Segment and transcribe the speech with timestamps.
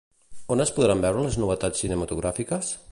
[0.55, 2.77] On es podran veure les novetats cinematogràfiques?